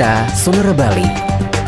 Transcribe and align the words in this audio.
Berita 0.00 0.32
Sonora 0.32 0.72
Bali. 0.72 1.04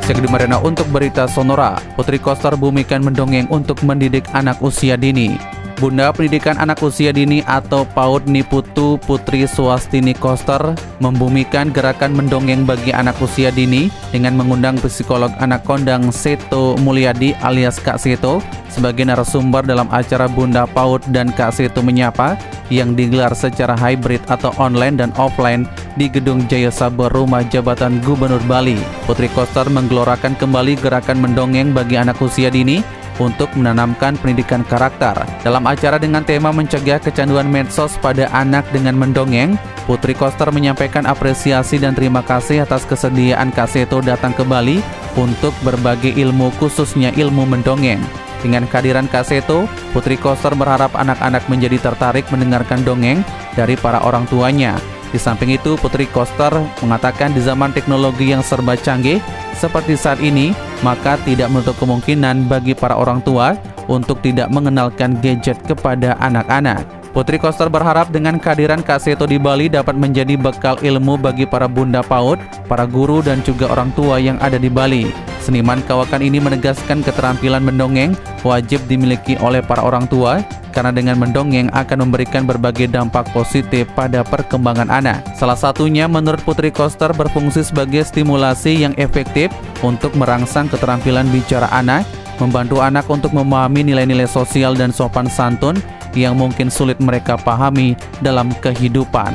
Segede 0.00 0.32
Marina 0.32 0.56
untuk 0.56 0.88
berita 0.88 1.28
Sonora, 1.28 1.76
Putri 1.92 2.16
Koster 2.16 2.56
bumikan 2.56 3.04
mendongeng 3.04 3.44
untuk 3.52 3.84
mendidik 3.84 4.24
anak 4.32 4.56
usia 4.64 4.96
dini. 4.96 5.36
Bunda 5.76 6.08
Pendidikan 6.08 6.56
Anak 6.56 6.80
Usia 6.80 7.12
Dini 7.12 7.44
atau 7.44 7.84
PAUD 7.84 8.24
Niputu 8.30 8.96
Putri 9.04 9.44
Swastini 9.44 10.16
Koster 10.16 10.72
membumikan 11.04 11.68
gerakan 11.68 12.16
mendongeng 12.16 12.64
bagi 12.64 12.94
anak 12.94 13.20
usia 13.20 13.52
dini 13.52 13.92
dengan 14.08 14.40
mengundang 14.40 14.80
psikolog 14.80 15.28
anak 15.42 15.66
kondang 15.68 16.08
Seto 16.08 16.80
Mulyadi 16.80 17.36
alias 17.44 17.76
Kak 17.76 18.00
Seto 18.00 18.40
sebagai 18.72 19.04
narasumber 19.04 19.66
dalam 19.66 19.90
acara 19.92 20.30
Bunda 20.30 20.64
PAUD 20.64 21.12
dan 21.12 21.28
Kak 21.34 21.52
Seto 21.52 21.84
Menyapa 21.84 22.40
yang 22.72 22.96
digelar 22.96 23.32
secara 23.36 23.74
hybrid 23.76 24.22
atau 24.30 24.54
online 24.56 25.00
dan 25.00 25.10
offline 25.20 25.68
di 26.00 26.08
Gedung 26.08 26.44
Jaya 26.48 26.72
Sabar 26.72 27.12
Rumah 27.12 27.44
Jabatan 27.48 28.00
Gubernur 28.04 28.40
Bali. 28.44 28.78
Putri 29.04 29.28
Koster 29.32 29.68
menggelorakan 29.68 30.38
kembali 30.38 30.80
gerakan 30.80 31.20
mendongeng 31.20 31.76
bagi 31.76 32.00
anak 32.00 32.20
usia 32.22 32.48
dini 32.48 32.80
untuk 33.22 33.50
menanamkan 33.54 34.18
pendidikan 34.18 34.66
karakter. 34.66 35.14
Dalam 35.46 35.66
acara 35.70 36.02
dengan 36.02 36.26
tema 36.26 36.50
mencegah 36.50 36.98
kecanduan 36.98 37.46
medsos 37.46 37.94
pada 38.02 38.26
anak 38.34 38.66
dengan 38.74 38.98
mendongeng, 38.98 39.54
Putri 39.84 40.16
Koster 40.16 40.48
menyampaikan 40.48 41.04
apresiasi 41.04 41.76
dan 41.76 41.92
terima 41.92 42.24
kasih 42.24 42.64
atas 42.64 42.88
kesediaan 42.88 43.52
Kaseto 43.52 44.00
datang 44.00 44.32
ke 44.32 44.42
Bali 44.42 44.80
untuk 45.14 45.52
berbagi 45.62 46.16
ilmu 46.16 46.50
khususnya 46.58 47.12
ilmu 47.14 47.44
mendongeng. 47.44 48.23
Dengan 48.44 48.68
kehadiran 48.68 49.08
Kaseto, 49.08 49.64
Putri 49.96 50.20
Koster 50.20 50.52
berharap 50.52 50.92
anak-anak 50.92 51.48
menjadi 51.48 51.80
tertarik 51.80 52.28
mendengarkan 52.28 52.84
dongeng 52.84 53.24
dari 53.56 53.72
para 53.72 54.04
orang 54.04 54.28
tuanya. 54.28 54.76
Di 55.08 55.16
samping 55.16 55.56
itu, 55.56 55.80
Putri 55.80 56.04
Koster 56.12 56.52
mengatakan 56.84 57.32
di 57.32 57.40
zaman 57.40 57.72
teknologi 57.72 58.36
yang 58.36 58.44
serba 58.44 58.76
canggih 58.76 59.16
seperti 59.56 59.96
saat 59.96 60.20
ini, 60.20 60.52
maka 60.84 61.16
tidak 61.24 61.48
menutup 61.48 61.72
kemungkinan 61.80 62.44
bagi 62.44 62.76
para 62.76 63.00
orang 63.00 63.24
tua 63.24 63.56
untuk 63.88 64.20
tidak 64.20 64.52
mengenalkan 64.52 65.16
gadget 65.24 65.56
kepada 65.64 66.20
anak-anak. 66.20 67.03
Putri 67.14 67.38
Koster 67.38 67.70
berharap 67.70 68.10
dengan 68.10 68.42
kehadiran 68.42 68.82
Kak 68.82 68.98
Seto 68.98 69.22
di 69.22 69.38
Bali 69.38 69.70
dapat 69.70 69.94
menjadi 69.94 70.34
bekal 70.34 70.82
ilmu 70.82 71.14
bagi 71.14 71.46
para 71.46 71.70
bunda 71.70 72.02
PAUD, 72.02 72.42
para 72.66 72.90
guru 72.90 73.22
dan 73.22 73.38
juga 73.46 73.70
orang 73.70 73.94
tua 73.94 74.18
yang 74.18 74.34
ada 74.42 74.58
di 74.58 74.66
Bali. 74.66 75.14
Seniman 75.38 75.78
kawakan 75.86 76.26
ini 76.26 76.42
menegaskan 76.42 77.06
keterampilan 77.06 77.62
mendongeng 77.62 78.18
wajib 78.42 78.82
dimiliki 78.90 79.38
oleh 79.38 79.62
para 79.62 79.86
orang 79.86 80.10
tua 80.10 80.42
karena 80.74 80.90
dengan 80.90 81.14
mendongeng 81.14 81.70
akan 81.70 82.02
memberikan 82.02 82.50
berbagai 82.50 82.90
dampak 82.90 83.30
positif 83.30 83.86
pada 83.94 84.26
perkembangan 84.26 84.90
anak. 84.90 85.22
Salah 85.38 85.54
satunya 85.54 86.10
menurut 86.10 86.42
Putri 86.42 86.74
Koster 86.74 87.14
berfungsi 87.14 87.62
sebagai 87.62 88.02
stimulasi 88.02 88.82
yang 88.82 88.94
efektif 88.98 89.54
untuk 89.86 90.18
merangsang 90.18 90.66
keterampilan 90.66 91.30
bicara 91.30 91.70
anak, 91.70 92.02
membantu 92.42 92.82
anak 92.82 93.06
untuk 93.06 93.30
memahami 93.30 93.86
nilai-nilai 93.86 94.26
sosial 94.26 94.74
dan 94.74 94.90
sopan 94.90 95.30
santun 95.30 95.78
yang 96.14 96.38
mungkin 96.38 96.70
sulit 96.70 96.98
mereka 97.02 97.34
pahami 97.36 97.98
dalam 98.22 98.50
kehidupan. 98.62 99.34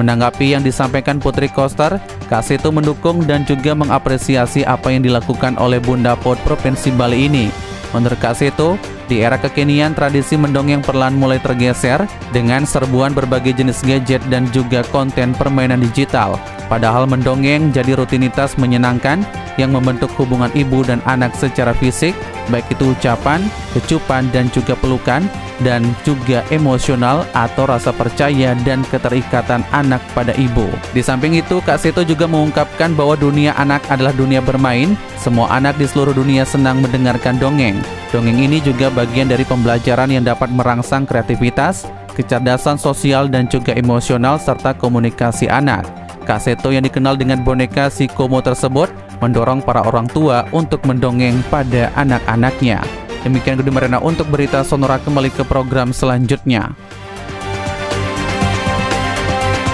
Menanggapi 0.00 0.56
yang 0.56 0.64
disampaikan 0.64 1.20
Putri 1.20 1.52
Koster, 1.52 2.00
itu 2.32 2.68
mendukung 2.72 3.28
dan 3.28 3.44
juga 3.44 3.76
mengapresiasi 3.76 4.64
apa 4.64 4.88
yang 4.88 5.04
dilakukan 5.04 5.60
oleh 5.60 5.76
Bunda 5.84 6.16
Pot 6.16 6.40
Provinsi 6.48 6.88
Bali 6.96 7.28
ini. 7.28 7.52
Menurut 7.92 8.16
Kasito, 8.16 8.80
di 9.04 9.20
era 9.20 9.36
kekinian 9.36 9.92
tradisi 9.92 10.40
mendongeng 10.40 10.80
perlahan 10.80 11.12
mulai 11.12 11.36
tergeser 11.36 12.08
dengan 12.32 12.64
serbuan 12.64 13.12
berbagai 13.12 13.60
jenis 13.60 13.84
gadget 13.84 14.24
dan 14.32 14.48
juga 14.48 14.80
konten 14.88 15.36
permainan 15.36 15.84
digital. 15.84 16.40
Padahal 16.72 17.04
mendongeng 17.04 17.68
jadi 17.68 17.92
rutinitas 18.00 18.56
menyenangkan 18.56 19.20
yang 19.60 19.76
membentuk 19.76 20.08
hubungan 20.16 20.48
ibu 20.56 20.80
dan 20.80 21.04
anak 21.04 21.36
secara 21.36 21.76
fisik, 21.76 22.16
baik 22.48 22.64
itu 22.72 22.96
ucapan, 22.96 23.44
kecupan, 23.76 24.32
dan 24.32 24.48
juga 24.56 24.72
pelukan, 24.80 25.28
dan 25.62 25.94
juga 26.02 26.42
emosional 26.50 27.26
atau 27.32 27.66
rasa 27.66 27.90
percaya 27.90 28.54
dan 28.66 28.84
keterikatan 28.86 29.62
anak 29.72 30.02
pada 30.12 30.34
ibu. 30.36 30.68
Di 30.92 31.00
samping 31.00 31.38
itu, 31.38 31.62
Kak 31.64 31.80
Seto 31.80 32.02
juga 32.02 32.28
mengungkapkan 32.28 32.92
bahwa 32.92 33.16
dunia 33.16 33.56
anak 33.56 33.82
adalah 33.88 34.12
dunia 34.14 34.42
bermain. 34.44 34.94
Semua 35.16 35.48
anak 35.54 35.78
di 35.78 35.86
seluruh 35.86 36.12
dunia 36.12 36.42
senang 36.42 36.82
mendengarkan 36.82 37.38
dongeng. 37.38 37.78
Dongeng 38.10 38.38
ini 38.42 38.58
juga 38.60 38.92
bagian 38.92 39.30
dari 39.30 39.46
pembelajaran 39.46 40.10
yang 40.10 40.26
dapat 40.26 40.52
merangsang 40.52 41.08
kreativitas, 41.08 41.88
kecerdasan 42.12 42.76
sosial, 42.76 43.30
dan 43.30 43.48
juga 43.48 43.72
emosional 43.72 44.36
serta 44.36 44.76
komunikasi 44.76 45.48
anak. 45.48 45.88
Kak 46.22 46.38
Seto 46.38 46.70
yang 46.70 46.86
dikenal 46.86 47.18
dengan 47.18 47.42
boneka 47.42 47.90
si 47.90 48.06
Komo 48.06 48.38
tersebut 48.38 48.90
mendorong 49.18 49.62
para 49.62 49.82
orang 49.82 50.06
tua 50.06 50.46
untuk 50.54 50.82
mendongeng 50.86 51.42
pada 51.50 51.90
anak-anaknya. 51.98 53.01
Demikian 53.22 53.58
Gede 53.58 53.70
Marina 53.70 53.98
untuk 54.02 54.26
berita 54.30 54.66
Sonora 54.66 54.98
kembali 55.02 55.30
ke 55.30 55.42
program 55.46 55.94
selanjutnya. 55.94 56.74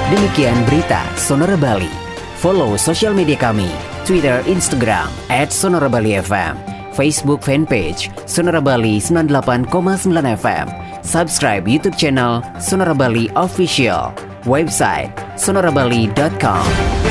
Demikian 0.08 0.56
berita 0.68 1.04
Sonora 1.20 1.56
Bali. 1.56 1.90
Follow 2.40 2.78
sosial 2.78 3.12
media 3.12 3.36
kami, 3.36 3.68
Twitter, 4.06 4.40
Instagram, 4.46 5.10
at 5.28 5.50
Sonora 5.50 5.90
Bali 5.90 6.14
FM, 6.16 6.54
Facebook 6.94 7.42
fanpage 7.42 8.08
Sonora 8.30 8.62
Bali 8.62 9.02
98,9 9.02 9.68
FM, 10.38 10.66
subscribe 11.02 11.66
YouTube 11.66 11.98
channel 11.98 12.40
Sonora 12.62 12.94
Bali 12.94 13.26
Official 13.34 14.14
website 14.48 15.12
sonorabali.com. 15.36 17.07